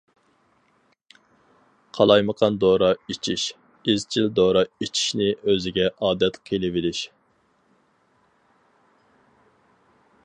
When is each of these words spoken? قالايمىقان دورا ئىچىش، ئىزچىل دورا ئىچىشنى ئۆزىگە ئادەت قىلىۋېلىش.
قالايمىقان 1.97 2.57
دورا 2.63 2.89
ئىچىش، 3.15 3.45
ئىزچىل 3.93 4.33
دورا 4.41 4.65
ئىچىشنى 4.87 5.29
ئۆزىگە 5.45 5.87
ئادەت 6.09 6.43
قىلىۋېلىش. 6.51 7.05